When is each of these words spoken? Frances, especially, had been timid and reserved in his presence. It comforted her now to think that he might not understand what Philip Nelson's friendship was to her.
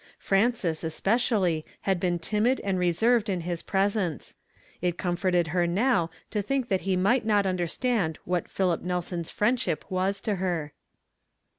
Frances, 0.17 0.83
especially, 0.83 1.63
had 1.81 1.99
been 1.99 2.17
timid 2.17 2.59
and 2.61 2.79
reserved 2.79 3.29
in 3.29 3.41
his 3.41 3.61
presence. 3.61 4.35
It 4.81 4.97
comforted 4.97 5.49
her 5.49 5.67
now 5.67 6.09
to 6.31 6.41
think 6.41 6.69
that 6.69 6.81
he 6.89 6.95
might 6.95 7.23
not 7.23 7.45
understand 7.45 8.17
what 8.25 8.49
Philip 8.49 8.81
Nelson's 8.81 9.29
friendship 9.29 9.85
was 9.91 10.19
to 10.21 10.37
her. 10.37 10.73